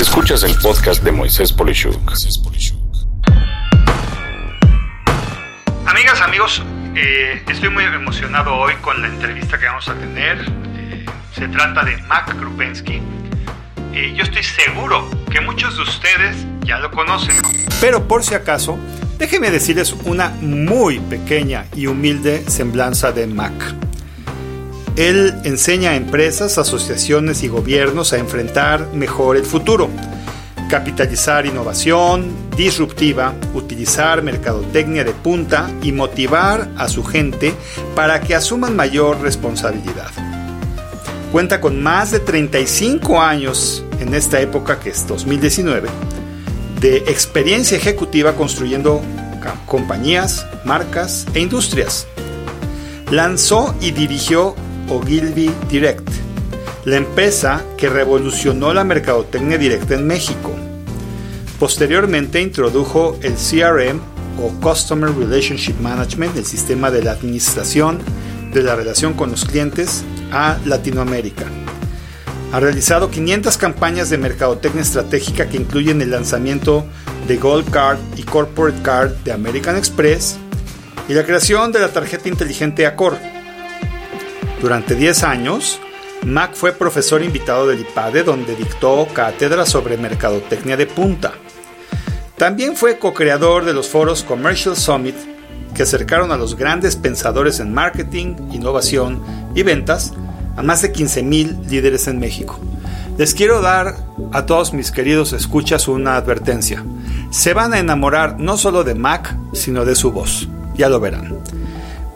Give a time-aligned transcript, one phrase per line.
[0.00, 1.94] Escuchas el podcast de Moisés Polishuk.
[5.84, 6.62] Amigas, amigos,
[6.96, 10.38] eh, estoy muy emocionado hoy con la entrevista que vamos a tener.
[10.74, 13.02] Eh, se trata de Mac Krupensky.
[13.92, 17.36] Eh, yo estoy seguro que muchos de ustedes ya lo conocen.
[17.82, 18.78] Pero por si acaso,
[19.18, 23.52] déjenme decirles una muy pequeña y humilde semblanza de Mac.
[25.00, 29.88] Él enseña a empresas, asociaciones y gobiernos a enfrentar mejor el futuro,
[30.68, 37.54] capitalizar innovación disruptiva, utilizar mercadotecnia de punta y motivar a su gente
[37.94, 40.10] para que asuman mayor responsabilidad.
[41.32, 45.88] Cuenta con más de 35 años en esta época que es 2019
[46.78, 49.00] de experiencia ejecutiva construyendo
[49.64, 52.06] compañías, marcas e industrias.
[53.10, 54.54] Lanzó y dirigió
[54.90, 56.08] Ogilvy Direct,
[56.84, 60.52] la empresa que revolucionó la mercadotecnia directa en México.
[61.60, 64.00] Posteriormente introdujo el CRM
[64.42, 68.00] o Customer Relationship Management, el sistema de la administración
[68.52, 70.02] de la relación con los clientes
[70.32, 71.44] a Latinoamérica.
[72.52, 76.84] Ha realizado 500 campañas de mercadotecnia estratégica que incluyen el lanzamiento
[77.28, 80.36] de Gold Card y Corporate Card de American Express
[81.08, 83.39] y la creación de la tarjeta inteligente Accor
[84.60, 85.80] durante 10 años,
[86.24, 91.32] Mac fue profesor invitado del IPADE donde dictó cátedra sobre mercadotecnia de punta.
[92.36, 95.16] También fue co-creador de los foros Commercial Summit
[95.74, 99.22] que acercaron a los grandes pensadores en marketing, innovación
[99.54, 100.12] y ventas
[100.56, 102.58] a más de 15.000 líderes en México.
[103.16, 103.96] Les quiero dar
[104.32, 106.84] a todos mis queridos escuchas una advertencia.
[107.30, 110.48] Se van a enamorar no solo de Mac, sino de su voz.
[110.74, 111.38] Ya lo verán.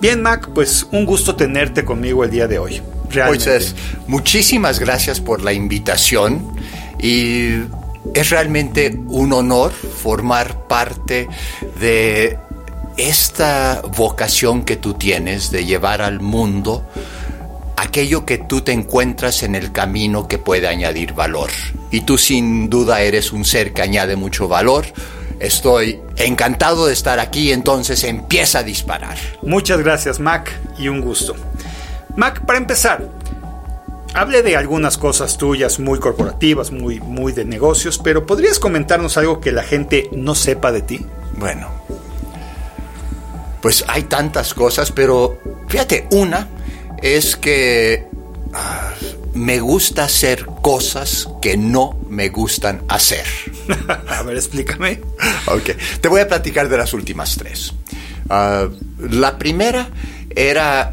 [0.05, 2.83] Bien, Mac, pues un gusto tenerte conmigo el día de hoy.
[3.25, 3.75] Moisés,
[4.07, 6.47] muchísimas gracias por la invitación
[7.01, 7.63] y
[8.13, 11.27] es realmente un honor formar parte
[11.81, 12.37] de
[12.99, 16.85] esta vocación que tú tienes de llevar al mundo
[17.79, 21.49] aquello que tú te encuentras en el camino que puede añadir valor.
[21.91, 24.85] Y tú sin duda eres un ser que añade mucho valor
[25.41, 29.17] Estoy encantado de estar aquí, entonces empieza a disparar.
[29.43, 31.35] Muchas gracias, Mac, y un gusto.
[32.17, 33.09] Mac, para empezar,
[34.15, 39.41] hable de algunas cosas tuyas muy corporativas, muy, muy de negocios, pero ¿podrías comentarnos algo
[39.41, 41.05] que la gente no sepa de ti?
[41.37, 41.69] Bueno,
[43.61, 46.49] pues hay tantas cosas, pero fíjate, una
[47.03, 48.07] es que
[48.53, 48.93] ah,
[49.35, 53.25] me gusta hacer cosas que no me gustan hacer.
[54.09, 55.01] a ver, explícame.
[55.47, 57.75] Ok, te voy a platicar de las últimas tres.
[58.29, 58.69] Ah,
[58.99, 59.89] la primera
[60.35, 60.93] era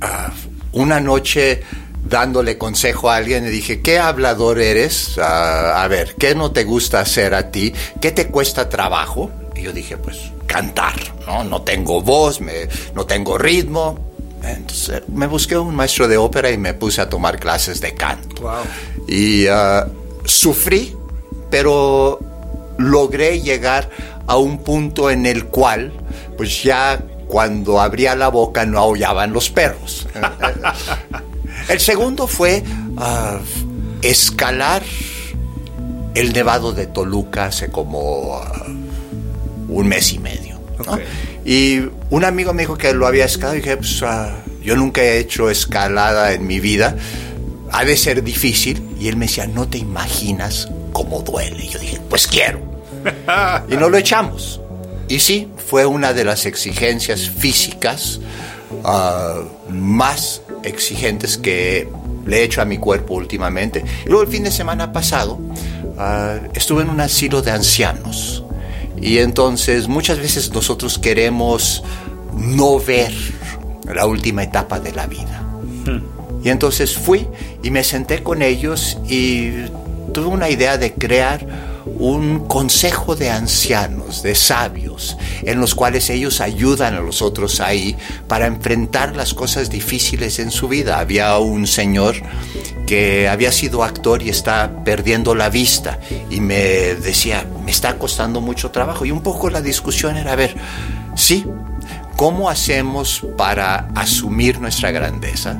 [0.00, 0.32] ah,
[0.72, 1.62] una noche
[2.08, 5.18] dándole consejo a alguien y dije, ¿qué hablador eres?
[5.18, 7.72] Ah, a ver, ¿qué no te gusta hacer a ti?
[8.00, 9.30] ¿Qué te cuesta trabajo?
[9.56, 10.94] Y yo dije, pues cantar,
[11.26, 11.44] ¿no?
[11.44, 12.40] No tengo voz,
[12.94, 14.09] no tengo ritmo,
[14.42, 18.50] entonces me busqué un maestro de ópera y me puse a tomar clases de canto.
[19.06, 19.90] Y uh,
[20.24, 20.96] sufrí,
[21.50, 22.18] pero
[22.78, 23.90] logré llegar
[24.26, 25.92] a un punto en el cual,
[26.36, 30.06] pues ya cuando abría la boca no aullaban los perros.
[31.68, 32.62] el segundo fue
[32.96, 33.38] uh,
[34.02, 34.82] escalar
[36.14, 38.42] el nevado de Toluca hace como uh,
[39.68, 40.58] un mes y medio.
[41.44, 45.02] Y un amigo me dijo que lo había escalado y dije, pues, ah, yo nunca
[45.02, 46.96] he hecho escalada en mi vida,
[47.70, 48.84] ha de ser difícil.
[48.98, 51.64] Y él me decía, no te imaginas cómo duele.
[51.64, 52.60] Y yo dije, pues quiero.
[53.68, 54.60] y no lo echamos.
[55.08, 58.20] Y sí, fue una de las exigencias físicas
[58.84, 61.88] ah, más exigentes que
[62.26, 63.84] le he hecho a mi cuerpo últimamente.
[64.04, 65.38] Y luego el fin de semana pasado
[65.96, 68.44] ah, estuve en un asilo de ancianos
[69.00, 71.82] y entonces muchas veces nosotros queremos
[72.34, 73.12] no ver
[73.92, 75.42] la última etapa de la vida.
[75.86, 76.02] Hmm.
[76.44, 77.26] Y entonces fui
[77.62, 79.50] y me senté con ellos y
[80.12, 81.46] tuve una idea de crear
[81.86, 87.96] un consejo de ancianos, de sabios, en los cuales ellos ayudan a los otros ahí
[88.28, 90.98] para enfrentar las cosas difíciles en su vida.
[90.98, 92.16] Había un señor
[92.86, 95.98] que había sido actor y está perdiendo la vista
[96.30, 99.04] y me decía, me está costando mucho trabajo.
[99.04, 100.56] Y un poco la discusión era, a ver,
[101.14, 101.44] sí,
[102.16, 105.58] ¿cómo hacemos para asumir nuestra grandeza?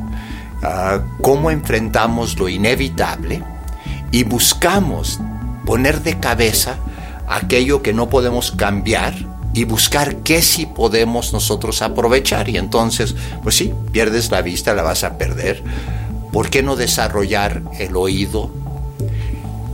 [0.63, 3.43] Ah, ¿Cómo enfrentamos lo inevitable?
[4.13, 5.21] Y buscamos
[5.71, 6.79] poner de cabeza
[7.29, 9.15] aquello que no podemos cambiar
[9.55, 12.49] y buscar qué sí podemos nosotros aprovechar.
[12.49, 13.15] Y entonces,
[13.45, 15.63] pues sí, pierdes la vista, la vas a perder.
[16.33, 18.51] ¿Por qué no desarrollar el oído?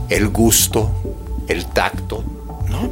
[0.09, 0.91] el gusto,
[1.47, 2.23] el tacto,
[2.69, 2.91] ¿no?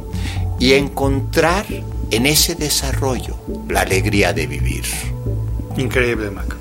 [0.58, 1.64] Y encontrar
[2.10, 3.36] en ese desarrollo
[3.68, 4.84] la alegría de vivir.
[5.76, 6.56] Increíble, Mac.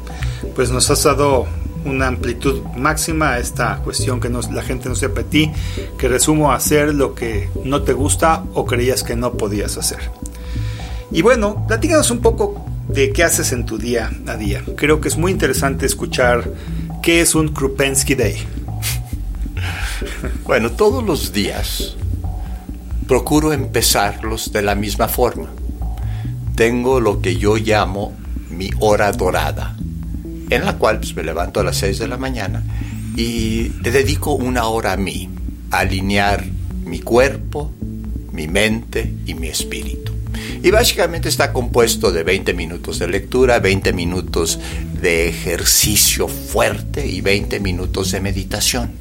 [0.56, 1.48] Pues nos has dado
[1.86, 5.52] una amplitud máxima a esta cuestión que la gente no sepa de ti,
[5.98, 10.00] que resumo a hacer lo que no te gusta o creías que no podías hacer.
[11.12, 14.64] Y bueno, platícanos un poco de qué haces en tu día a día.
[14.76, 16.52] Creo que es muy interesante escuchar
[17.02, 18.36] qué es un Krupensky Day.
[20.44, 21.96] Bueno, todos los días
[23.08, 25.48] procuro empezarlos de la misma forma.
[26.56, 28.14] Tengo lo que yo llamo
[28.50, 29.76] mi hora dorada,
[30.50, 32.64] en la cual pues, me levanto a las 6 de la mañana
[33.16, 35.30] y le dedico una hora a mí,
[35.72, 36.44] a alinear
[36.86, 37.72] mi cuerpo,
[38.32, 40.14] mi mente y mi espíritu.
[40.62, 44.60] Y básicamente está compuesto de 20 minutos de lectura, 20 minutos
[45.02, 48.92] de ejercicio fuerte y 20 minutos de meditación.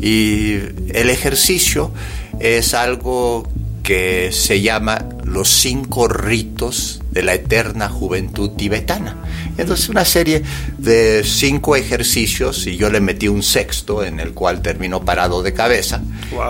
[0.00, 0.54] Y
[0.92, 1.92] el ejercicio
[2.40, 3.48] es algo
[3.82, 9.16] que se llama los cinco ritos de la eterna juventud tibetana.
[9.56, 10.42] Entonces una serie
[10.78, 15.52] de cinco ejercicios y yo le metí un sexto en el cual terminó parado de
[15.52, 16.02] cabeza.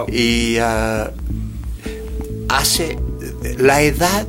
[0.08, 1.10] Y uh,
[2.48, 2.98] hace
[3.58, 4.26] la edad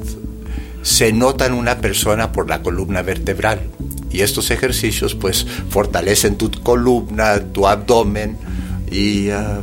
[0.81, 3.61] se nota en una persona por la columna vertebral
[4.11, 8.37] y estos ejercicios pues fortalecen tu columna, tu abdomen
[8.91, 9.61] y, uh,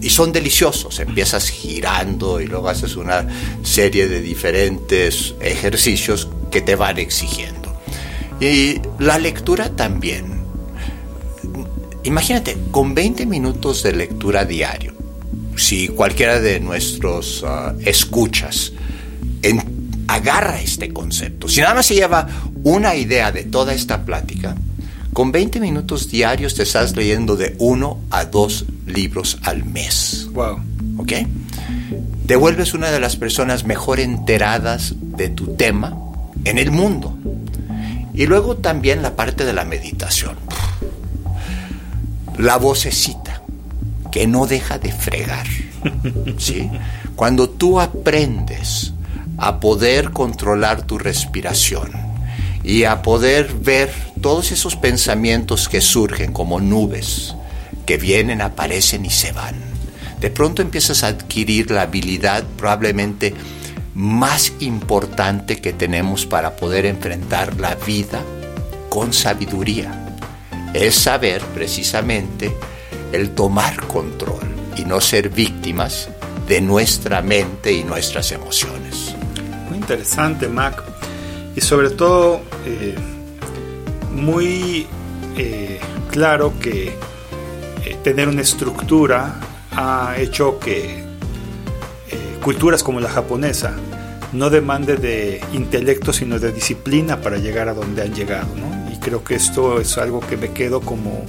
[0.00, 0.98] y, son deliciosos.
[1.00, 3.26] Empiezas girando y luego haces una
[3.62, 7.74] serie de diferentes ejercicios que te van exigiendo.
[8.40, 10.36] Y la lectura también.
[12.04, 14.94] Imagínate, con 20 minutos de lectura diario,
[15.56, 18.72] si cualquiera de nuestros uh, escuchas
[20.08, 21.48] agarra este concepto.
[21.48, 22.28] Si nada más se lleva
[22.64, 24.56] una idea de toda esta plática,
[25.12, 30.28] con 20 minutos diarios te estás leyendo de uno a dos libros al mes.
[30.32, 30.60] Wow.
[30.98, 31.12] ¿Ok?
[32.26, 35.96] Te vuelves una de las personas mejor enteradas de tu tema
[36.44, 37.16] en el mundo.
[38.14, 40.36] Y luego también la parte de la meditación.
[42.38, 43.42] La vocecita
[44.10, 45.46] que no deja de fregar.
[46.38, 46.70] ¿Sí?
[47.14, 48.92] Cuando tú aprendes
[49.38, 51.90] a poder controlar tu respiración
[52.64, 57.34] y a poder ver todos esos pensamientos que surgen como nubes,
[57.86, 59.54] que vienen, aparecen y se van.
[60.20, 63.34] De pronto empiezas a adquirir la habilidad probablemente
[63.94, 68.22] más importante que tenemos para poder enfrentar la vida
[68.88, 70.18] con sabiduría.
[70.74, 72.54] Es saber precisamente
[73.12, 74.46] el tomar control
[74.76, 76.08] y no ser víctimas
[76.46, 79.16] de nuestra mente y nuestras emociones
[79.86, 80.82] interesante, Mac.
[81.54, 82.96] Y sobre todo, eh,
[84.12, 84.86] muy
[85.36, 85.78] eh,
[86.10, 86.92] claro que
[88.02, 89.40] tener una estructura
[89.72, 91.04] ha hecho que
[92.42, 93.74] culturas como la japonesa
[94.32, 98.48] no demande de intelecto, sino de disciplina para llegar a donde han llegado.
[98.92, 101.24] Y creo que esto es algo que me quedo como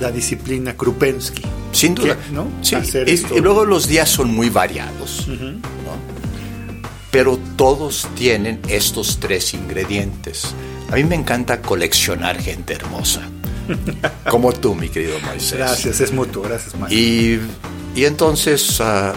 [0.00, 1.42] la disciplina Krupensky.
[1.72, 2.16] Sin duda.
[2.32, 2.48] ¿no?
[2.62, 5.26] y, luego los días son muy variados
[7.10, 10.54] pero todos tienen estos tres ingredientes.
[10.90, 13.28] A mí me encanta coleccionar gente hermosa,
[14.30, 15.58] como tú, mi querido Moisés.
[15.58, 16.98] Gracias, es mutuo, gracias, Maestro.
[16.98, 17.40] Y,
[17.94, 19.14] y entonces ah,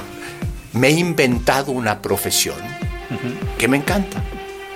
[0.73, 2.57] me he inventado una profesión
[3.57, 4.23] que me encanta.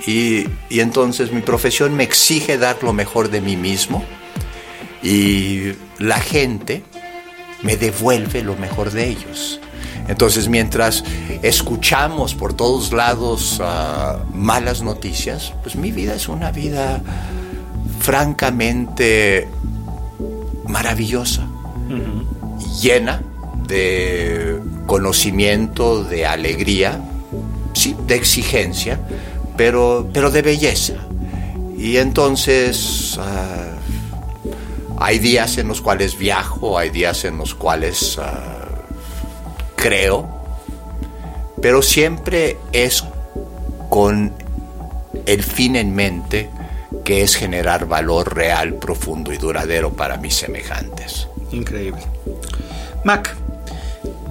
[0.05, 4.05] Y, y entonces mi profesión me exige dar lo mejor de mí mismo
[5.01, 6.83] y la gente
[7.63, 9.59] me devuelve lo mejor de ellos.
[10.07, 11.03] Entonces, mientras
[11.41, 17.01] escuchamos por todos lados ah, malas noticias, pues mi vida es una vida
[17.99, 19.47] francamente
[20.75, 21.47] maravillosa,
[22.81, 23.21] llena
[23.65, 26.99] de conocimiento, de alegría,
[27.71, 28.99] sí, de exigencia,
[29.55, 30.95] pero, pero de belleza.
[31.77, 33.71] Y entonces ah,
[34.97, 38.19] hay días en los cuales viajo, hay días en los cuales...
[38.19, 38.65] Ah,
[39.77, 40.27] creo,
[41.61, 43.03] pero siempre es
[43.89, 44.33] con
[45.25, 46.49] el fin en mente
[47.03, 51.27] que es generar valor real, profundo y duradero para mis semejantes.
[51.51, 52.01] Increíble.
[53.03, 53.35] Mac,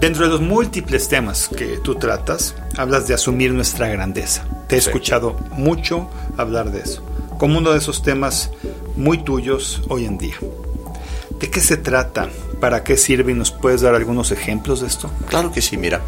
[0.00, 4.44] dentro de los múltiples temas que tú tratas, hablas de asumir nuestra grandeza.
[4.68, 7.02] Te he escuchado mucho hablar de eso,
[7.38, 8.50] como uno de esos temas
[8.96, 10.36] muy tuyos hoy en día.
[11.38, 12.28] ¿De qué se trata?
[12.60, 13.32] ¿Para qué sirve?
[13.32, 15.10] ¿Y nos puedes dar algunos ejemplos de esto?
[15.28, 16.00] Claro que sí, mira.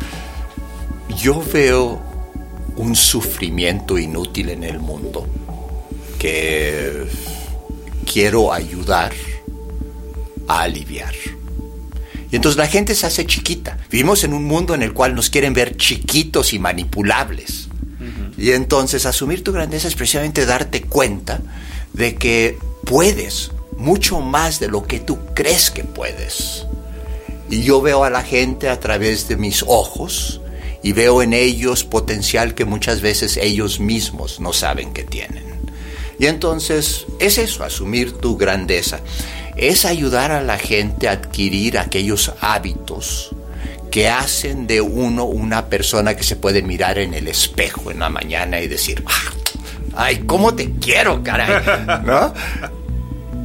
[1.16, 2.00] Yo veo
[2.76, 5.26] un sufrimiento inútil en el mundo
[6.18, 7.06] que
[8.10, 9.12] quiero ayudar
[10.48, 11.14] a aliviar.
[12.30, 13.78] Y entonces la gente se hace chiquita.
[13.90, 17.68] Vivimos en un mundo en el cual nos quieren ver chiquitos y manipulables.
[18.38, 21.40] Y entonces asumir tu grandeza es precisamente darte cuenta
[21.92, 26.66] de que puedes mucho más de lo que tú crees que puedes.
[27.48, 30.40] Y yo veo a la gente a través de mis ojos
[30.82, 35.45] y veo en ellos potencial que muchas veces ellos mismos no saben que tienen.
[36.18, 39.00] Y entonces es eso, asumir tu grandeza.
[39.56, 43.34] Es ayudar a la gente a adquirir aquellos hábitos
[43.90, 48.10] que hacen de uno una persona que se puede mirar en el espejo en la
[48.10, 49.32] mañana y decir, ah,
[49.96, 51.62] ay, ¿cómo te quiero, caray?
[52.04, 52.34] ¿No?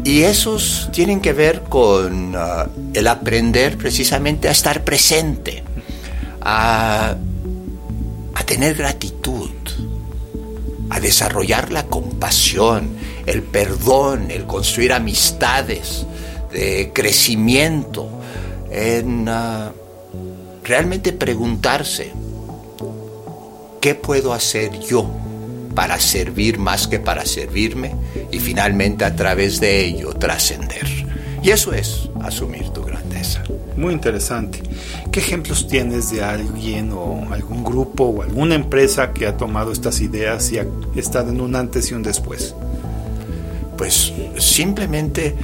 [0.04, 5.64] Y esos tienen que ver con uh, el aprender precisamente a estar presente,
[6.42, 7.16] a,
[8.34, 9.51] a tener gratitud,
[10.92, 12.90] a desarrollar la compasión,
[13.26, 16.06] el perdón, el construir amistades
[16.52, 18.10] de crecimiento,
[18.70, 19.72] en uh,
[20.64, 22.12] realmente preguntarse,
[23.80, 25.10] ¿qué puedo hacer yo?
[25.74, 27.96] para servir más que para servirme
[28.30, 31.11] y finalmente a través de ello trascender.
[31.42, 33.44] Y eso es asumir tu grandeza.
[33.76, 34.62] Muy interesante.
[35.12, 40.02] ¿Qué ejemplos tienes de alguien o algún grupo o alguna empresa que ha tomado estas
[40.02, 42.56] ideas y ha estado en un antes y un después?
[43.78, 45.36] Pues simplemente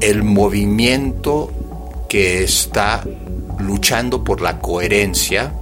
[0.00, 1.50] el movimiento
[2.08, 3.02] que está
[3.58, 5.52] luchando por la coherencia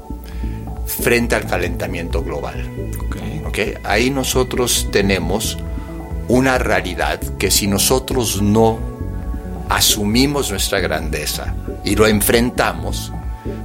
[0.84, 2.68] frente al calentamiento global.
[3.84, 5.58] Ahí nosotros tenemos
[6.28, 8.91] una realidad que si nosotros no
[9.72, 13.10] asumimos nuestra grandeza y lo enfrentamos,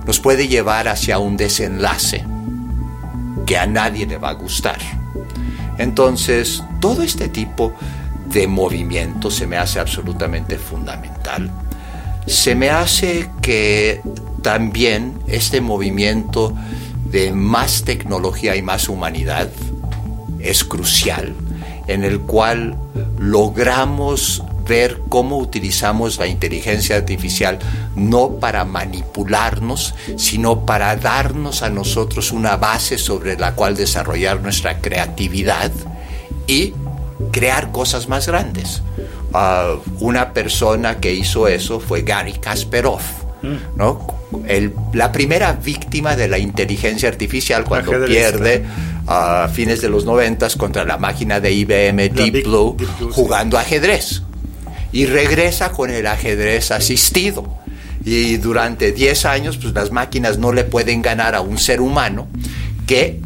[0.05, 2.23] nos puede llevar hacia un desenlace
[3.45, 4.77] que a nadie le va a gustar.
[5.77, 7.73] Entonces, todo este tipo
[8.31, 11.51] de movimiento se me hace absolutamente fundamental.
[12.25, 14.01] Se me hace que
[14.41, 16.53] también este movimiento
[17.11, 19.49] de más tecnología y más humanidad
[20.39, 21.35] es crucial,
[21.87, 22.77] en el cual
[23.17, 27.59] logramos ver cómo utilizamos la inteligencia artificial
[27.95, 34.79] no para manipularnos, sino para darnos a nosotros una base sobre la cual desarrollar nuestra
[34.79, 35.71] creatividad
[36.47, 36.73] y
[37.31, 38.81] crear cosas más grandes.
[39.33, 43.01] Ah, una persona que hizo eso fue Gary Kasparov,
[43.75, 44.17] ¿no?
[44.93, 48.65] la primera víctima de la inteligencia artificial cuando pierde
[49.07, 52.75] a fines de los noventas contra la máquina de IBM Deep, Blue,
[53.11, 54.21] jugando ajedrez.
[54.91, 57.57] Y regresa con el ajedrez asistido.
[58.05, 62.27] Y durante 10 años, pues las máquinas no le pueden ganar a un ser humano
[62.85, 63.19] que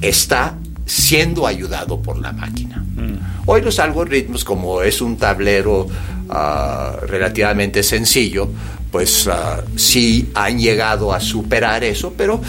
[0.00, 2.84] está siendo ayudado por la máquina.
[2.96, 3.46] Mm.
[3.46, 5.86] Hoy los algoritmos, como es un tablero
[6.28, 8.48] ah, relativamente sencillo,
[8.90, 12.40] pues uh, sí han llegado a superar eso, pero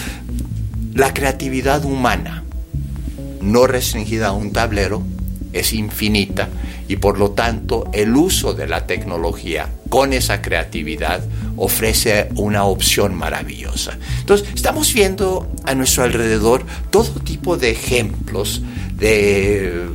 [0.93, 2.43] la creatividad humana,
[3.41, 5.03] no restringida a un tablero,
[5.53, 6.49] es infinita
[6.87, 11.23] y por lo tanto el uso de la tecnología con esa creatividad
[11.55, 13.97] ofrece una opción maravillosa.
[14.19, 18.61] Entonces, estamos viendo a nuestro alrededor todo tipo de ejemplos
[18.95, 19.87] de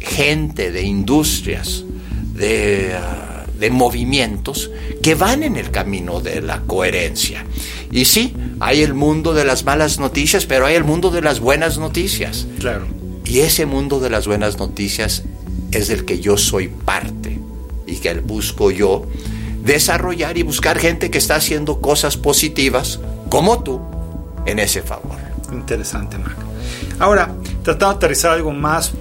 [0.00, 1.84] gente, de industrias,
[2.34, 2.96] de...
[2.98, 4.70] Uh, de movimientos
[5.02, 7.44] que van en el camino de la coherencia.
[7.90, 11.40] Y sí, hay el mundo de las malas noticias, pero hay el mundo de las
[11.40, 12.46] buenas noticias.
[12.58, 12.86] Claro.
[13.24, 15.22] Y ese mundo de las buenas noticias
[15.78, 17.38] es del que yo soy parte
[17.86, 19.06] y que busco yo
[19.62, 23.00] desarrollar y buscar gente que está haciendo cosas positivas
[23.30, 23.80] como tú
[24.46, 25.16] en ese favor.
[25.52, 26.36] Interesante, Marc.
[26.98, 28.92] Ahora, tratando de aterrizar algo más,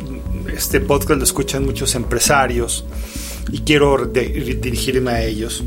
[0.56, 2.86] este podcast lo escuchan muchos empresarios
[3.52, 5.64] y quiero dirigirme a ellos.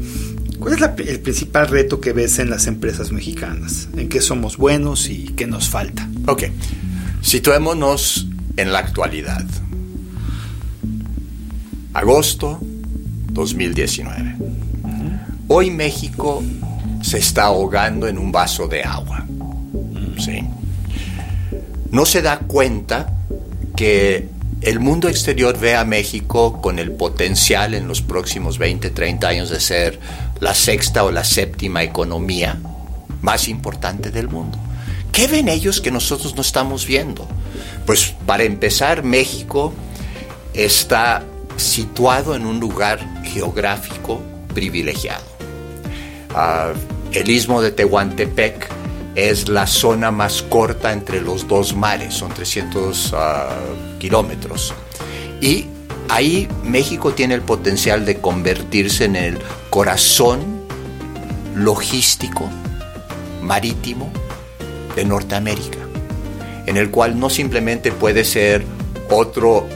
[0.58, 3.88] ¿Cuál es el principal reto que ves en las empresas mexicanas?
[3.96, 6.08] ¿En qué somos buenos y qué nos falta?
[6.26, 6.44] Ok,
[7.20, 9.44] situémonos en la actualidad.
[11.96, 14.36] Agosto 2019.
[15.48, 16.42] Hoy México
[17.00, 19.24] se está ahogando en un vaso de agua.
[20.18, 20.44] ¿Sí?
[21.90, 23.14] No se da cuenta
[23.74, 24.28] que
[24.60, 29.48] el mundo exterior ve a México con el potencial en los próximos 20, 30 años
[29.48, 29.98] de ser
[30.38, 32.60] la sexta o la séptima economía
[33.22, 34.58] más importante del mundo.
[35.12, 37.26] ¿Qué ven ellos que nosotros no estamos viendo?
[37.86, 39.72] Pues para empezar, México
[40.52, 41.24] está
[41.56, 44.20] situado en un lugar geográfico
[44.54, 45.24] privilegiado.
[46.34, 46.72] Ah,
[47.12, 48.68] el istmo de Tehuantepec
[49.14, 53.56] es la zona más corta entre los dos mares, son 300 ah,
[53.98, 54.74] kilómetros.
[55.40, 55.66] Y
[56.08, 59.38] ahí México tiene el potencial de convertirse en el
[59.70, 60.40] corazón
[61.54, 62.48] logístico
[63.42, 64.10] marítimo
[64.94, 65.78] de Norteamérica,
[66.66, 68.64] en el cual no simplemente puede ser
[69.10, 69.66] otro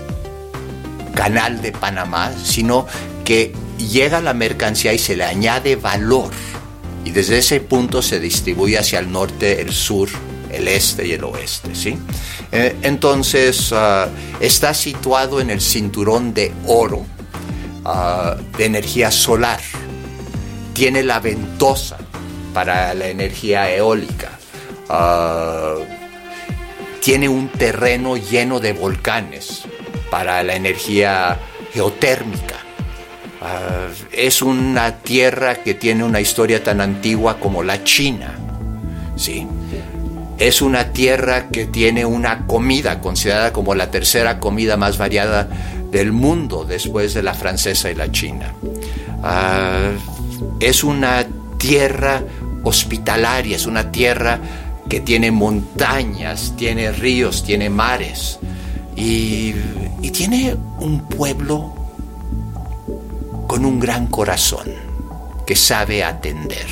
[1.14, 2.86] canal de Panamá, sino
[3.24, 6.30] que llega la mercancía y se le añade valor.
[7.04, 10.08] Y desde ese punto se distribuye hacia el norte, el sur,
[10.50, 11.74] el este y el oeste.
[11.74, 11.98] ¿sí?
[12.52, 14.08] Eh, entonces ah,
[14.40, 17.04] está situado en el cinturón de oro
[17.84, 19.60] ah, de energía solar.
[20.74, 21.98] Tiene la ventosa
[22.52, 24.38] para la energía eólica.
[24.88, 25.76] Ah,
[27.00, 29.64] tiene un terreno lleno de volcanes
[30.10, 31.38] para la energía
[31.72, 32.56] geotérmica.
[33.40, 38.34] Ah, es una tierra que tiene una historia tan antigua como la China.
[39.16, 39.46] ¿sí?
[40.38, 45.48] Es una tierra que tiene una comida considerada como la tercera comida más variada
[45.90, 48.54] del mundo después de la francesa y la china.
[49.22, 49.90] Ah,
[50.60, 51.26] es una
[51.58, 52.22] tierra
[52.62, 54.38] hospitalaria, es una tierra
[54.88, 58.38] que tiene montañas, tiene ríos, tiene mares
[59.00, 61.72] y, tiene un pueblo
[63.46, 64.66] con un gran corazón
[65.46, 66.66] que sabe atender.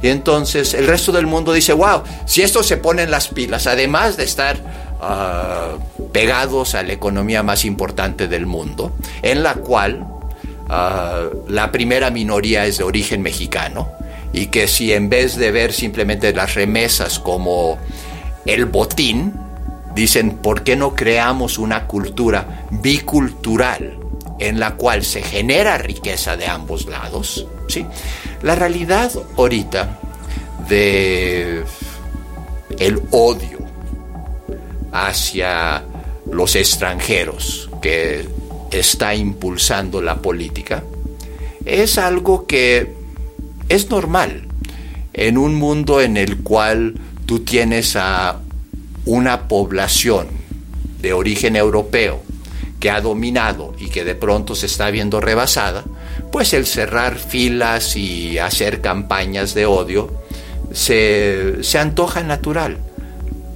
[0.00, 3.66] Y entonces el resto del mundo dice, wow, si esto se pone en las pilas,
[3.66, 4.56] además de estar
[5.00, 5.72] ah,
[6.12, 10.06] pegados a la economía más importante del mundo, en la cual
[10.68, 13.88] ah, la primera minoría es de origen mexicano,
[14.32, 17.78] y que si en vez de ver simplemente las remesas como
[18.46, 19.32] el botín,
[19.94, 23.98] dicen, ¿por qué no creamos una cultura bicultural
[24.38, 27.46] en la cual se genera riqueza de ambos lados?
[27.68, 27.86] ¿Sí?
[28.42, 29.98] La realidad ahorita
[30.68, 31.64] de
[32.78, 33.58] el odio
[34.92, 35.84] hacia
[36.30, 38.26] los extranjeros que
[38.70, 40.82] está impulsando la política
[41.64, 42.94] es algo que
[43.68, 44.48] es normal
[45.12, 46.94] en un mundo en el cual
[47.26, 48.40] tú tienes a
[49.04, 50.28] una población
[51.00, 52.22] de origen europeo
[52.78, 55.84] que ha dominado y que de pronto se está viendo rebasada,
[56.32, 60.10] pues el cerrar filas y hacer campañas de odio
[60.72, 62.78] se, antoja natural,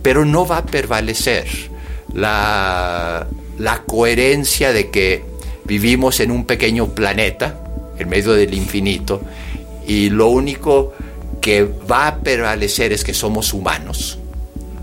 [0.03, 1.47] pero no va a prevalecer
[2.13, 3.27] la,
[3.59, 5.25] la coherencia de que
[5.65, 7.59] vivimos en un pequeño planeta,
[7.99, 9.23] en medio del infinito,
[9.89, 10.95] y lo único
[11.41, 14.19] que va a prevalecer es que somos humanos.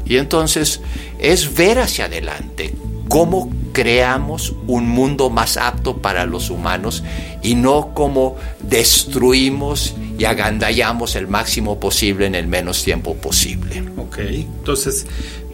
[0.05, 0.81] Y entonces
[1.19, 2.73] es ver hacia adelante
[3.07, 7.03] cómo creamos un mundo más apto para los humanos
[7.41, 13.83] y no cómo destruimos y agandallamos el máximo posible en el menos tiempo posible.
[13.97, 15.05] Ok, entonces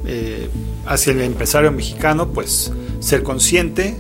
[0.06, 0.50] eh,
[0.86, 3.96] hacia el empresario mexicano, pues ser consciente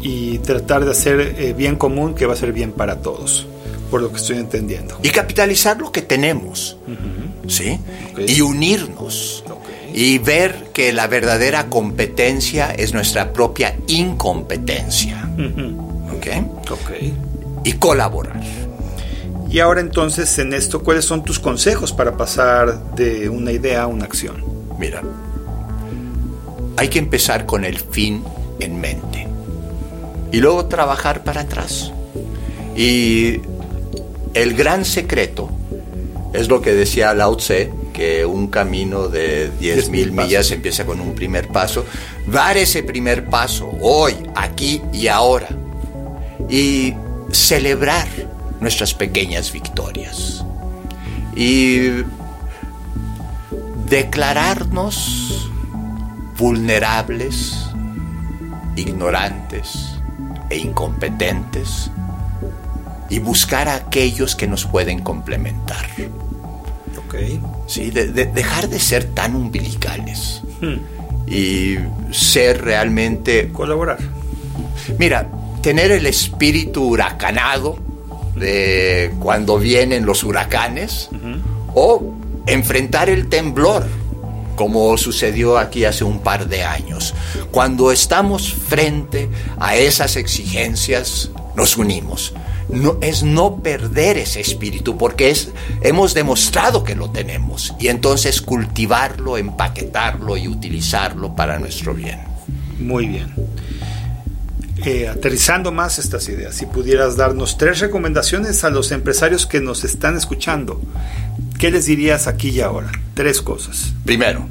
[0.00, 3.46] y tratar de hacer eh, bien común que va a ser bien para todos
[3.92, 4.98] por lo que estoy entendiendo.
[5.02, 6.78] Y capitalizar lo que tenemos,
[7.46, 7.78] ¿sí?
[8.26, 9.44] Y unirnos.
[9.92, 15.28] Y ver que la verdadera competencia es nuestra propia incompetencia.
[17.64, 18.40] Y colaborar.
[19.50, 23.86] Y ahora entonces en esto, ¿cuáles son tus consejos para pasar de una idea a
[23.86, 24.42] una acción?
[24.78, 25.02] Mira,
[26.76, 28.24] hay que empezar con el fin
[28.60, 29.28] en mente
[30.32, 31.92] y luego trabajar para atrás.
[32.74, 33.42] Y
[34.32, 35.50] el gran secreto
[36.32, 41.14] es lo que decía Lao Tse, que un camino de 10.000 millas empieza con un
[41.14, 41.84] primer paso.
[42.26, 45.48] Dar ese primer paso hoy, aquí y ahora.
[46.48, 46.94] Y
[47.30, 48.08] celebrar
[48.60, 50.44] nuestras pequeñas victorias.
[51.36, 52.02] Y
[53.88, 55.50] declararnos
[56.38, 57.66] vulnerables,
[58.76, 59.96] ignorantes
[60.50, 61.90] e incompetentes
[63.08, 65.86] y buscar a aquellos que nos pueden complementar.
[67.06, 67.40] Okay.
[67.66, 71.30] Sí, de, dejar de ser tan umbilicales hmm.
[71.30, 71.76] y
[72.10, 73.50] ser realmente...
[73.52, 73.98] Colaborar.
[74.98, 75.28] Mira,
[75.62, 77.78] tener el espíritu huracanado
[78.36, 81.08] de cuando vienen los huracanes
[81.74, 82.14] o
[82.46, 83.86] enfrentar el temblor
[84.56, 87.14] como sucedió aquí hace un par de años.
[87.50, 89.28] Cuando estamos frente
[89.58, 92.34] a esas exigencias, nos unimos
[92.68, 95.50] no, es no perder ese espíritu, porque es,
[95.82, 102.20] hemos demostrado que lo tenemos, y entonces cultivarlo, empaquetarlo y utilizarlo para nuestro bien.
[102.78, 103.32] Muy bien.
[104.84, 109.84] Eh, aterrizando más estas ideas, si pudieras darnos tres recomendaciones a los empresarios que nos
[109.84, 110.80] están escuchando,
[111.58, 112.90] ¿qué les dirías aquí y ahora?
[113.14, 113.92] Tres cosas.
[114.04, 114.48] Primero,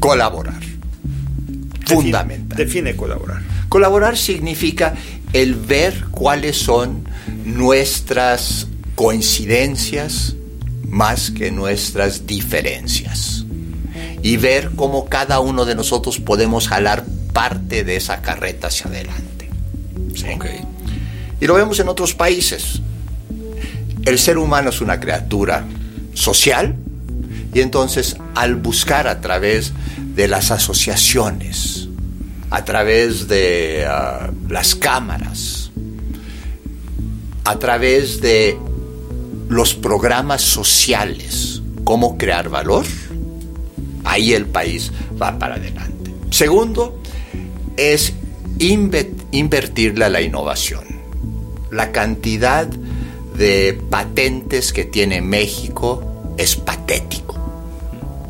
[0.00, 0.60] colaborar.
[1.86, 2.56] Fundamental.
[2.56, 3.42] Define colaborar.
[3.68, 4.94] Colaborar significa
[5.34, 7.06] el ver cuáles son
[7.44, 10.36] nuestras coincidencias
[10.88, 13.44] más que nuestras diferencias
[14.22, 19.50] y ver cómo cada uno de nosotros podemos jalar parte de esa carreta hacia adelante.
[20.14, 20.26] ¿sí?
[21.40, 22.80] Y lo vemos en otros países.
[24.04, 25.64] El ser humano es una criatura
[26.14, 26.76] social
[27.52, 29.72] y entonces al buscar a través
[30.14, 31.88] de las asociaciones,
[32.50, 35.70] a través de ah, las cámaras,
[37.44, 38.58] a través de
[39.48, 42.84] los programas sociales, cómo crear valor,
[44.04, 46.14] ahí el país va para adelante.
[46.30, 46.98] Segundo,
[47.76, 48.12] es
[48.58, 50.84] invertirle a la innovación.
[51.70, 57.36] La cantidad de patentes que tiene México es patético.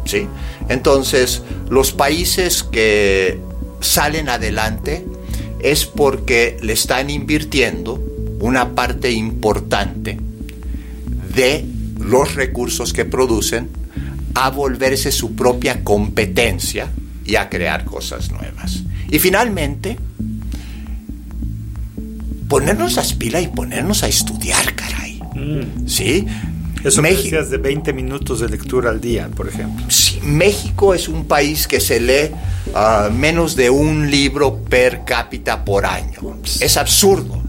[0.04, 0.26] ¿sí?
[0.68, 3.38] Entonces, los países que
[3.80, 5.06] salen adelante
[5.64, 7.98] es porque le están invirtiendo
[8.40, 10.18] una parte importante
[11.34, 11.64] de
[11.98, 13.70] los recursos que producen
[14.34, 16.90] a volverse su propia competencia
[17.24, 18.82] y a crear cosas nuevas.
[19.10, 19.96] Y finalmente,
[22.46, 25.18] ponernos las pilas y ponernos a estudiar, caray.
[25.34, 25.88] Mm.
[25.88, 26.26] ¿Sí?
[26.84, 29.86] Eso México, de 20 minutos de lectura al día, por ejemplo.
[29.88, 32.30] Sí, México es un país que se lee
[32.74, 36.38] uh, menos de un libro per cápita por año.
[36.60, 37.42] Es absurdo.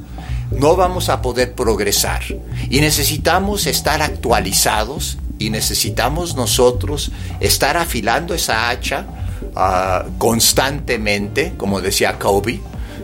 [0.51, 2.21] No vamos a poder progresar.
[2.69, 9.05] Y necesitamos estar actualizados y necesitamos nosotros estar afilando esa hacha
[9.53, 12.61] uh, constantemente, como decía Kobe,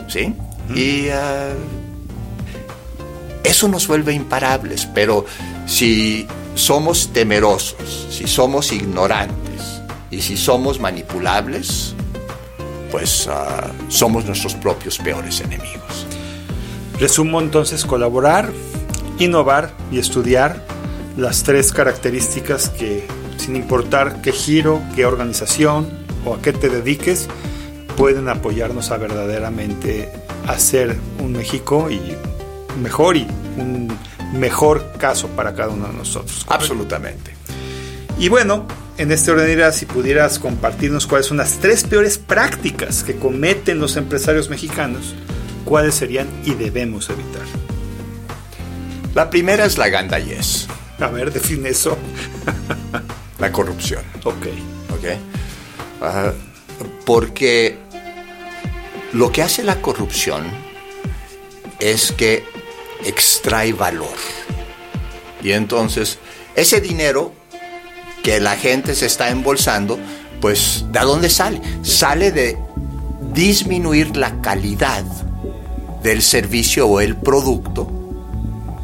[0.08, 0.34] ¿sí?
[0.74, 1.82] Y uh,
[3.44, 5.26] eso nos vuelve imparables, pero
[5.66, 11.96] si somos temerosos, si somos ignorantes y si somos manipulables,
[12.92, 16.06] pues uh, somos nuestros propios peores enemigos.
[17.00, 18.52] Resumo entonces colaborar,
[19.18, 20.64] innovar y estudiar
[21.18, 25.90] las tres características que, sin importar qué giro, qué organización
[26.26, 27.28] o a qué te dediques,
[27.98, 30.12] pueden apoyarnos a verdaderamente
[30.48, 32.00] hacer un México y
[32.82, 33.88] mejor y un
[34.34, 36.46] mejor caso para cada uno de nosotros.
[36.48, 37.36] Absolutamente.
[38.18, 38.68] Y bueno,
[38.98, 43.16] en este orden de ideas, si pudieras compartirnos cuáles son las tres peores prácticas que
[43.16, 45.16] cometen los empresarios mexicanos,
[45.66, 47.42] ¿cuáles serían y debemos evitar?
[49.16, 50.68] La primera es la gandallez.
[51.00, 51.98] A ver, define eso.
[53.40, 54.04] la corrupción.
[54.24, 54.48] Ok.
[54.92, 55.06] Ok.
[56.02, 57.78] Uh, porque
[59.14, 60.46] lo que hace la corrupción
[61.80, 62.44] es que
[63.06, 64.16] extrae valor.
[65.44, 66.20] Y entonces,
[66.56, 67.34] ese dinero
[68.24, 69.98] que la gente se está embolsando,
[70.40, 71.62] pues, ¿de dónde sale?
[71.82, 72.58] Sale de
[73.34, 75.04] disminuir la calidad
[76.04, 77.90] del servicio o el producto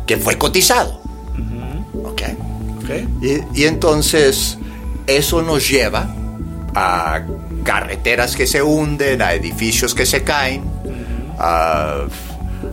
[0.05, 1.01] que fue cotizado.
[1.37, 2.05] Uh -huh.
[2.05, 2.21] ¿Ok?
[2.83, 3.07] okay.
[3.21, 4.57] Y, y, entonces,
[5.05, 6.15] eso nos lleva
[6.73, 7.21] a
[7.63, 10.63] carreteras que se hunden, a edificios que se caen,
[11.39, 12.05] a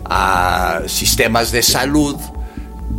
[0.05, 2.17] a sistemas de salud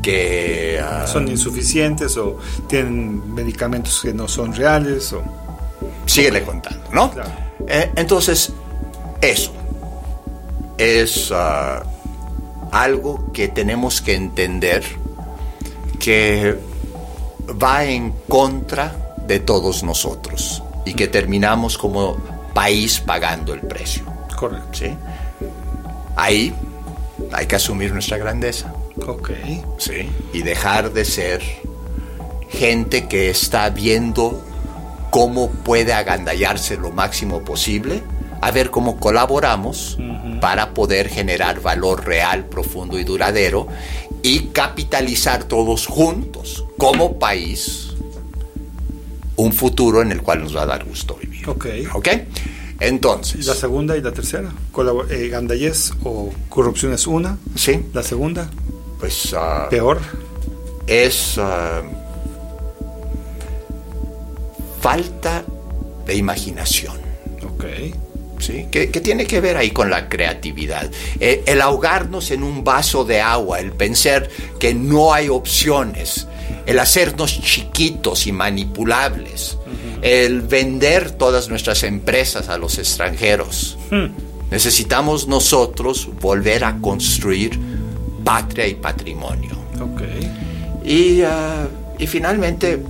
[0.02, 2.38] que uh, son insuficientes o
[2.68, 5.24] tienen medicamentos que no son reales o
[6.06, 7.12] síguele contando, ¿no?
[7.12, 7.32] Claro.
[7.68, 8.52] Eh, entonces
[9.22, 9.52] eso
[10.78, 11.84] es uh,
[12.72, 14.84] algo que tenemos que entender
[16.00, 16.56] que
[17.62, 22.18] va en contra de todos nosotros y que terminamos como
[22.54, 24.04] país pagando el precio.
[24.36, 24.70] Correcto.
[24.74, 24.96] ¿Sí?
[26.16, 26.54] Ahí
[27.32, 28.74] hay que asumir nuestra grandeza.
[29.06, 29.32] Ok.
[29.78, 30.10] Sí.
[30.34, 31.42] Y dejar de ser
[32.50, 34.44] gente que está viendo
[35.10, 38.02] cómo puede agandallarse lo máximo posible,
[38.42, 40.40] a ver cómo colaboramos uh -huh.
[40.40, 43.68] para poder generar valor real, profundo y duradero
[44.22, 47.86] y capitalizar todos juntos como país
[49.38, 51.48] un futuro en el cual nos va a dar gusto vivir.
[51.50, 51.66] Ok.
[51.94, 52.08] ¿Ok?
[52.80, 53.46] Entonces.
[53.46, 54.52] ¿La segunda y la tercera?
[54.72, 57.38] Colabor eh, ¿Gandallez o corrupción es una?
[57.56, 57.86] Sí.
[57.94, 58.50] ¿La segunda?
[59.00, 59.34] Pues.
[59.34, 60.00] Uh, ¿Peor?
[60.88, 61.38] Es.
[61.38, 61.86] Uh,
[64.82, 65.44] falta
[66.06, 66.98] de imaginación.
[67.44, 67.66] Ok.
[68.40, 68.68] ¿Sí?
[68.70, 70.92] Que, que, tiene que ver ahí con la creatividad.
[71.20, 76.28] Eh, el ahogarnos en un vaso de agua, el pensar que no hay opciones,
[76.66, 79.58] el hacernos chiquitos y manipulables.
[80.02, 83.78] El vender todas nuestras empresas a los extranjeros.
[83.92, 84.08] Hmm.
[84.52, 87.60] Necesitamos nosotros volver a construir
[88.24, 89.52] patria y patrimonio.
[89.80, 90.32] Okay.
[90.84, 92.82] Y, uh, y finalmente,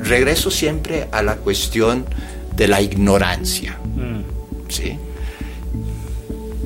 [0.00, 2.04] regreso siempre a la cuestión
[2.56, 3.78] de la ignorancia.
[3.96, 4.22] Hmm.
[4.68, 4.98] ¿sí?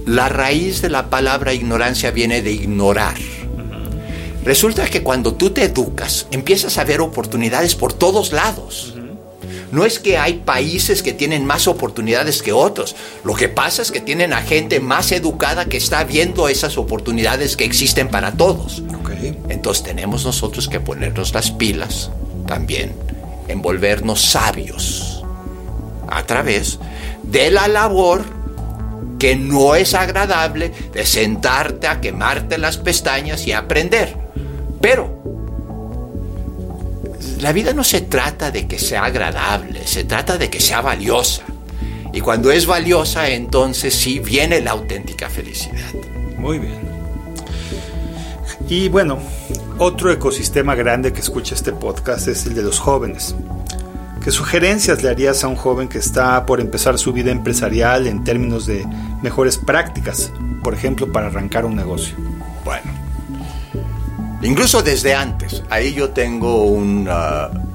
[0.07, 3.17] La raíz de la palabra ignorancia viene de ignorar.
[4.45, 8.95] Resulta que cuando tú te educas, empiezas a ver oportunidades por todos lados.
[9.71, 12.97] No es que hay países que tienen más oportunidades que otros.
[13.25, 17.57] Lo que pasa es que tienen a gente más educada que está viendo esas oportunidades
[17.57, 18.83] que existen para todos.
[19.49, 22.11] Entonces tenemos nosotros que ponernos las pilas
[22.47, 22.93] también,
[23.49, 25.23] envolvernos sabios
[26.09, 26.79] a través
[27.23, 28.25] de la labor
[29.19, 34.17] que no es agradable de sentarte a quemarte las pestañas y aprender.
[34.81, 35.38] Pero
[37.41, 41.43] la vida no se trata de que sea agradable, se trata de que sea valiosa.
[42.13, 45.93] Y cuando es valiosa, entonces sí viene la auténtica felicidad.
[46.37, 46.81] Muy bien.
[48.69, 49.19] Y bueno,
[49.79, 53.35] otro ecosistema grande que escucha este podcast es el de los jóvenes.
[54.23, 58.25] ¿Qué sugerencias le harías a un joven que está por empezar su vida empresarial en
[58.25, 58.85] términos de
[59.23, 62.17] mejores prácticas, por ejemplo, para arrancar un negocio?
[62.65, 62.91] Bueno,
[64.43, 67.69] incluso desde antes, ahí yo tengo un uh,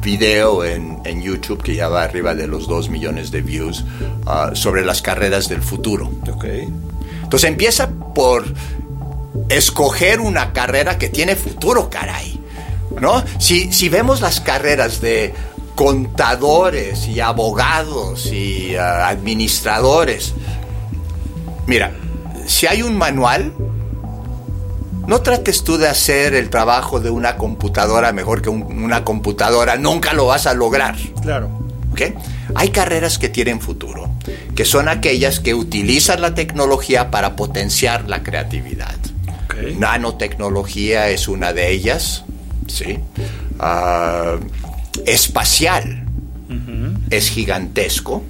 [0.00, 3.84] video en, YouTube que ya va arriba de los 2 millones de views
[4.26, 6.10] uh, sobre las carreras del futuro.
[6.36, 6.68] Okay.
[7.22, 8.44] Entonces empieza por
[9.48, 12.40] escoger una carrera que tiene futuro, caray.
[13.00, 13.24] ¿No?
[13.38, 15.34] Si, si vemos las carreras de
[15.74, 20.34] contadores y abogados y uh, administradores,
[21.66, 21.92] mira,
[22.46, 23.52] si hay un manual,
[25.06, 30.12] no trates tú de hacer el trabajo de una computadora mejor que una computadora, nunca
[30.12, 30.96] lo vas a lograr.
[31.22, 31.50] Claro.
[31.92, 32.02] ¿Ok?
[32.54, 34.10] Hay carreras que tienen futuro,
[34.54, 38.96] que son aquellas que utilizan la tecnología para potenciar la creatividad.
[39.78, 42.24] Nanotecnología es una de ellas,
[42.66, 42.98] ¿sí?
[43.60, 44.36] Ah,
[45.06, 46.04] espacial
[47.10, 48.24] es gigantesco.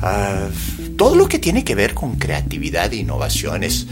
[0.00, 0.48] Ah,
[0.96, 3.86] todo lo que tiene que ver con creatividad e innovación es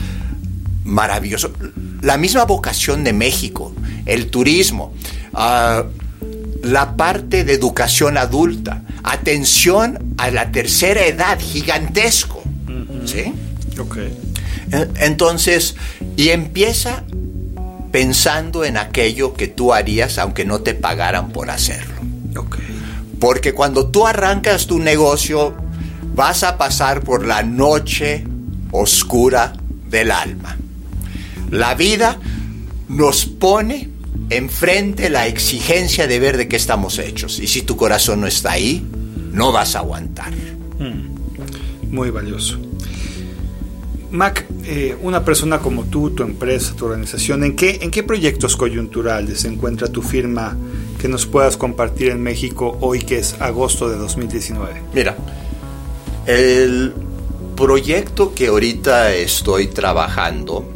[0.87, 1.53] maravilloso.
[2.01, 3.75] La misma vocación de México,
[4.07, 4.95] el turismo,
[5.35, 5.85] ah,
[6.63, 12.43] la parte de educación adulta, atención a la tercera edad, gigantesco.
[13.05, 13.33] ¿Sí?
[13.79, 14.17] Okay.
[14.97, 15.77] Entonces,
[16.17, 17.05] y empieza
[17.93, 21.95] pensando en aquello que tú harías aunque no te pagaran por hacerlo.
[23.19, 25.55] Porque cuando tú arrancas tu negocio,
[26.15, 28.25] vas a pasar por la noche
[28.73, 29.55] oscura
[29.89, 30.57] del alma.
[31.51, 32.19] La vida
[32.89, 33.91] nos pone
[34.31, 37.39] enfrente la exigencia de ver de qué estamos hechos.
[37.39, 38.85] Y si tu corazón no está ahí,
[39.33, 40.33] no vas a aguantar.
[40.79, 41.95] Hmm.
[41.95, 42.59] Muy valioso.
[44.11, 48.57] Mac, eh, una persona como tú, tu empresa, tu organización, ¿en qué, ¿en qué proyectos
[48.57, 50.57] coyunturales se encuentra tu firma
[50.99, 54.83] que nos puedas compartir en México hoy que es agosto de 2019?
[54.95, 55.17] Mira,
[56.27, 56.95] el
[57.57, 60.76] proyecto que ahorita estoy trabajando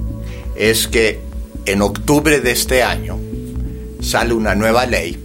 [0.61, 1.19] es que
[1.65, 3.19] en octubre de este año
[4.01, 5.19] sale una nueva ley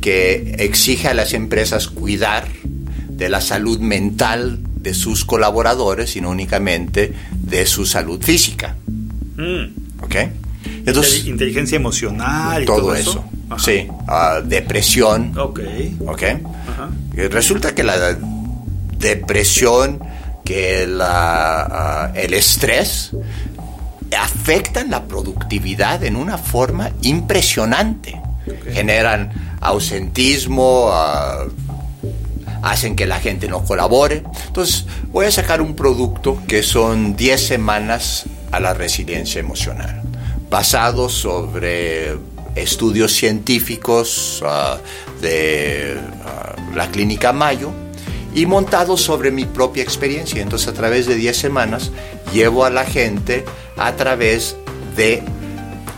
[0.00, 2.48] que exige a las empresas cuidar
[3.08, 8.74] de la salud mental de sus colaboradores, sino únicamente de su salud física.
[9.36, 10.02] Mm.
[10.02, 10.16] ¿Ok?
[10.86, 13.24] Entonces, inteligencia emocional y todo, eso.
[13.58, 15.36] Sí, ah, depresión.
[15.38, 15.60] Ok.
[16.06, 16.22] Ok.
[17.30, 18.16] Resulta que la
[18.98, 20.00] depresión,
[20.44, 23.12] que la, ah, el estrés
[24.16, 28.20] afectan la productividad en una forma impresionante.
[28.72, 31.50] Generan ausentismo, uh,
[32.62, 34.22] hacen que la gente no colabore.
[34.46, 40.02] Entonces, voy a sacar un producto que son 10 semanas a la resiliencia emocional,
[40.50, 42.16] basado sobre
[42.54, 44.78] estudios científicos ah,
[45.20, 47.72] de ah, la clínica Mayo
[48.38, 50.40] y montado sobre mi propia experiencia.
[50.40, 51.90] Entonces, a través de 10 semanas,
[52.32, 53.44] llevo a la gente
[53.76, 54.54] a través
[54.94, 55.24] de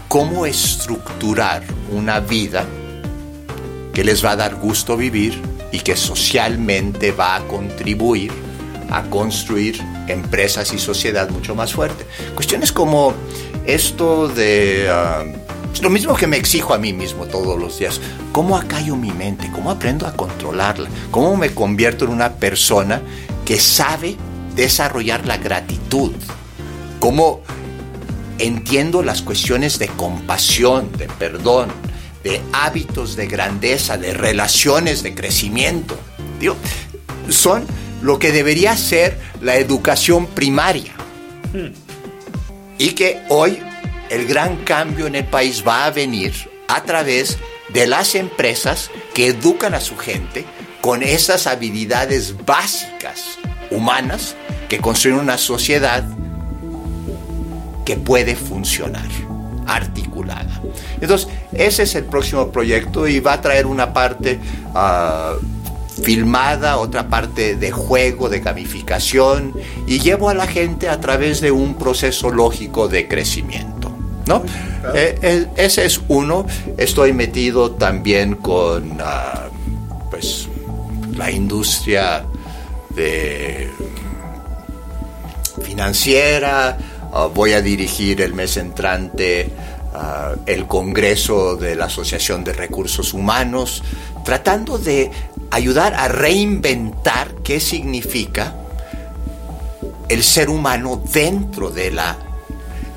[0.09, 2.64] cómo estructurar una vida
[3.92, 5.38] que les va a dar gusto vivir
[5.70, 8.33] y que socialmente va a contribuir
[8.90, 12.07] a construir empresas y sociedad mucho más fuerte.
[12.35, 13.12] Cuestiones como
[13.66, 14.88] esto de...
[15.72, 18.00] Ah, lo mismo que me exijo a mí mismo todos los días.
[18.33, 19.50] ¿Cómo acallo mi mente?
[19.52, 20.88] ¿Cómo aprendo a controlarla?
[21.11, 23.00] ¿Cómo me convierto en una persona
[23.44, 24.16] que sabe
[24.54, 26.12] desarrollar la gratitud?
[26.98, 27.42] ¿Cómo
[28.38, 31.68] entiendo las cuestiones de compasión, de perdón,
[32.24, 35.98] de hábitos de grandeza, de relaciones de crecimiento.
[37.28, 37.64] son
[38.02, 40.92] lo que debería ser la educación primaria.
[42.78, 43.59] Y que hoy
[44.11, 47.38] el gran cambio en el país va a venir a través
[47.73, 50.44] de las empresas que educan a su gente
[50.81, 53.38] con esas habilidades básicas
[53.70, 54.35] humanas
[54.68, 56.05] que construyen una sociedad
[57.85, 59.09] que puede funcionar.
[59.66, 60.61] articulada.
[61.01, 64.40] Entonces, ese es el próximo proyecto y va a traer una parte
[64.75, 65.35] ah,
[66.03, 69.55] filmada, otra parte de juego, de gamificación,
[69.87, 73.80] y llevo a la gente a través de un proceso lógico de crecimiento.
[74.31, 74.45] ¿No?
[74.95, 76.47] Eh, ese es uno.
[76.77, 79.49] Estoy metido también con ah,
[80.09, 80.49] pues,
[81.16, 82.25] la industria
[85.62, 86.79] financiera.
[87.12, 89.51] Ah, voy a dirigir el mes entrante
[89.93, 93.83] ah, el Congreso de la Asociación de Recursos Humanos,
[94.25, 95.11] tratando de
[95.51, 98.55] ayudar a reinventar qué significa
[100.09, 102.30] el ser humano dentro de la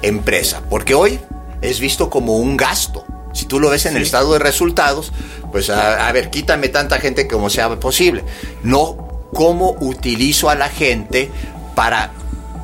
[0.04, 1.20] empresa, porque hoy
[1.62, 3.06] es visto como un gasto.
[3.34, 5.12] Si tú lo ves en el estado de resultados,
[5.52, 8.24] pues a, ver, quítame tanta gente como sea posible.
[8.62, 11.32] No cómo utilizo a la gente
[11.74, 12.12] para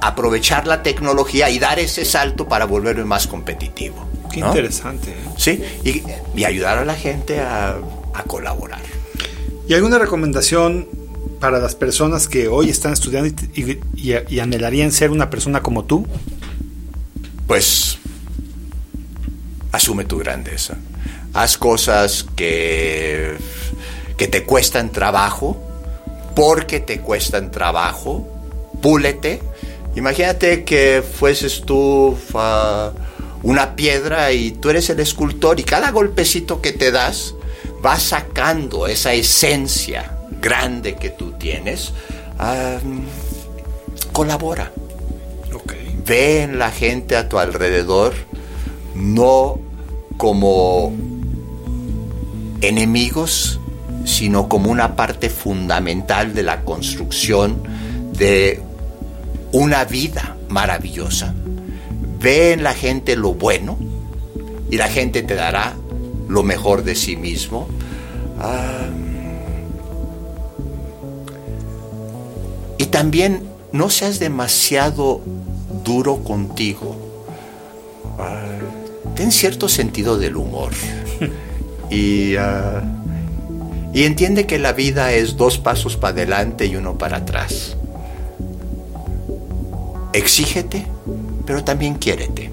[0.02, 4.08] aprovechar la tecnología y dar ese salto para volverme más competitivo.
[4.32, 5.12] Qué interesante.
[5.12, 5.16] ¿eh?
[5.38, 5.64] Sí,
[6.36, 7.80] y, ayudar a la gente a,
[8.28, 8.82] colaborar.
[9.68, 10.90] ¿Y alguna recomendación
[11.40, 16.06] para las personas que hoy están estudiando y, y anhelarían ser una persona como tú?
[17.50, 17.98] Pues
[19.72, 20.78] asume tu grandeza.
[21.34, 23.38] Haz cosas que,
[24.18, 25.60] que te cuestan trabajo,
[26.36, 28.28] porque te cuestan trabajo,
[28.84, 29.42] púlete.
[29.96, 32.16] Imagínate que fueses tú
[33.42, 37.34] una piedra y tú eres el escultor y cada golpecito que te das
[37.84, 41.94] va sacando esa esencia grande que tú tienes.
[44.14, 44.72] colabora.
[46.10, 48.16] Ve en la gente a tu alrededor,
[48.96, 49.60] no
[50.18, 50.92] como
[52.62, 53.60] enemigos,
[54.06, 57.62] sino como una parte fundamental de la construcción
[58.18, 58.60] de
[59.52, 61.36] una vida maravillosa.
[62.20, 63.78] Ve en la gente lo bueno
[64.72, 65.76] y la gente te dará
[66.28, 67.68] lo mejor de sí mismo.
[72.80, 73.44] y también
[73.74, 75.22] no seas demasiado
[75.90, 77.10] duro contigo
[79.16, 80.72] ten cierto sentido del humor.
[81.90, 82.82] y, ah,
[83.94, 87.76] y entiende que la vida es dos pasos para adelante y uno para atrás.
[90.14, 90.86] Exígete,
[91.46, 92.50] pero también quiérete.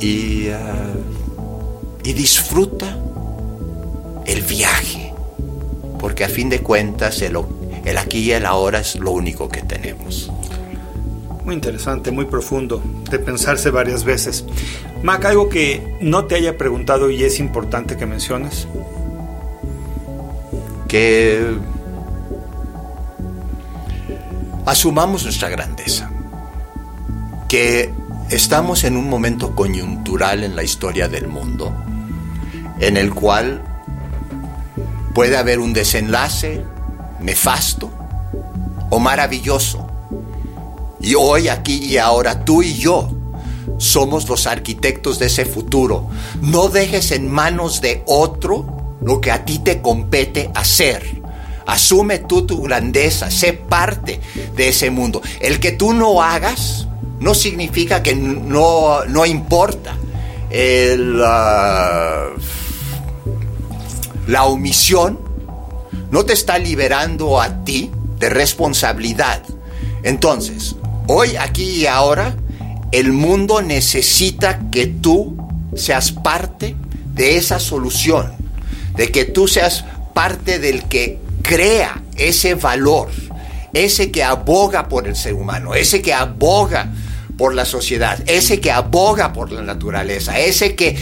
[0.00, 0.94] Y, ah,
[2.04, 2.96] y disfruta
[4.26, 5.12] el viaje,
[5.98, 7.36] porque a fin de cuentas el,
[7.84, 10.30] el aquí y el ahora es lo único que tenemos.
[11.44, 14.44] Muy interesante, muy profundo, de pensarse varias veces.
[15.02, 18.68] Mac, algo que no te haya preguntado y es importante que menciones.
[20.86, 21.56] Que
[24.66, 26.10] asumamos nuestra grandeza.
[27.48, 27.92] Que
[28.28, 31.74] estamos en un momento coyuntural en la historia del mundo,
[32.78, 33.62] en el cual
[35.14, 36.64] puede haber un desenlace
[37.20, 37.90] nefasto
[38.90, 39.79] o maravilloso.
[41.00, 43.10] Y hoy, aquí y ahora, tú y yo
[43.78, 46.08] somos los arquitectos de ese futuro.
[46.42, 51.20] No dejes en manos de otro lo que a ti te compete hacer.
[51.66, 54.20] Asume tú tu grandeza, sé parte
[54.56, 55.22] de ese mundo.
[55.40, 56.86] El que tú no hagas
[57.20, 59.96] no significa que no, no importa.
[64.26, 65.18] la omisión
[66.10, 69.42] no te está liberando a ti de responsabilidad.
[70.02, 70.76] Entonces,
[71.12, 72.36] hoy, aquí y ahora,
[72.92, 75.36] el mundo necesita que tú
[75.74, 76.76] seas parte
[77.14, 78.32] de esa solución,
[78.96, 83.08] de que tú seas parte del que crea ese valor,
[83.72, 86.92] ese que aboga por el ser humano, ese que aboga
[87.36, 90.96] por la sociedad, ese que aboga por la naturaleza, ese que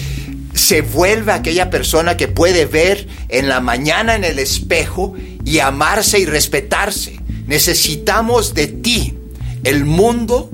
[0.54, 6.18] se vuelve aquella persona que puede ver en la mañana en el espejo y amarse
[6.18, 7.20] y respetarse.
[7.46, 9.17] Necesitamos de ti.
[9.64, 10.50] El mundo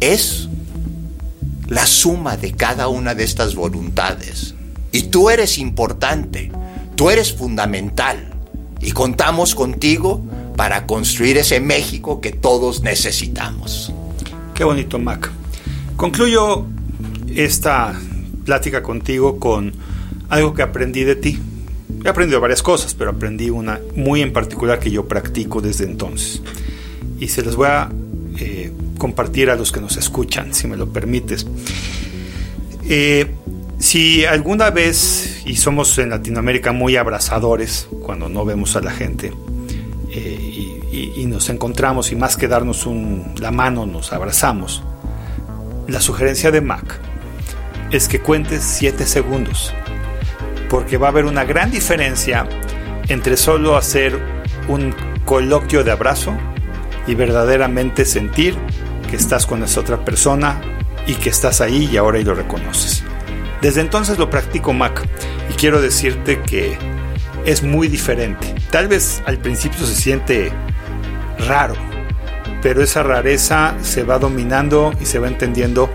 [0.00, 0.48] es
[1.68, 4.54] la suma de cada una de estas voluntades.
[4.92, 6.52] Y tú eres importante,
[6.96, 8.28] tú eres fundamental.
[8.80, 10.22] Y contamos contigo
[10.56, 13.92] para construir ese México que todos necesitamos.
[14.54, 15.30] Qué bonito, Mac.
[15.96, 16.66] Concluyo
[17.34, 17.98] esta
[18.44, 19.72] plática contigo con
[20.28, 21.38] algo que aprendí de ti.
[22.04, 26.42] He aprendido varias cosas, pero aprendí una muy en particular que yo practico desde entonces.
[27.22, 27.88] Y se las voy a
[28.40, 31.46] eh, compartir a los que nos escuchan, si me lo permites.
[32.88, 33.32] Eh,
[33.78, 39.32] si alguna vez, y somos en Latinoamérica muy abrazadores cuando no vemos a la gente,
[40.10, 40.80] eh,
[41.14, 42.88] y, nos encontramos y más que darnos
[43.38, 44.82] la mano nos abrazamos,
[45.86, 46.98] la sugerencia de Mac
[47.92, 49.72] es que cuentes 7 segundos,
[50.68, 52.48] porque va a haber una gran diferencia
[53.06, 54.18] entre solo hacer
[54.66, 54.92] un
[55.24, 56.36] coloquio de abrazo
[57.06, 58.56] y verdaderamente sentir
[59.10, 60.60] que estás con esa otra persona
[61.06, 63.04] y que estás ahí y ahora y lo reconoces.
[63.60, 65.06] Desde entonces lo practico Mac
[65.50, 66.76] y quiero decirte que
[67.44, 68.54] es muy diferente.
[68.70, 70.52] Tal vez al principio se siente
[71.46, 71.74] raro,
[72.60, 75.90] pero esa rareza se va dominando y se va entendiendo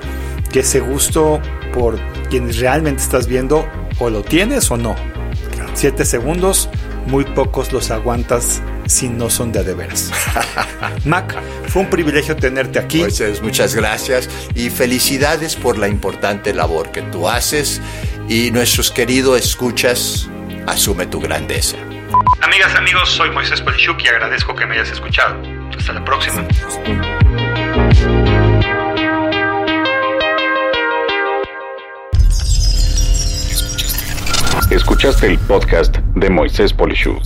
[0.51, 1.41] que ese gusto
[1.73, 1.99] por
[2.29, 3.67] quienes realmente estás viendo
[3.99, 4.95] o lo tienes o no.
[5.73, 6.69] Siete segundos,
[7.05, 10.11] muy pocos los aguantas si no son de veras.
[11.05, 11.35] Mac,
[11.67, 12.99] fue un privilegio tenerte aquí.
[12.99, 17.81] Pues, muchas gracias y felicidades por la importante labor que tú haces
[18.29, 20.29] y nuestros queridos escuchas,
[20.65, 21.77] asume tu grandeza.
[22.41, 25.41] Amigas, amigos, soy Moisés Polishuk y agradezco que me hayas escuchado.
[25.77, 26.45] Hasta la próxima.
[34.69, 37.23] Escuchaste el podcast de Moisés Polishuk.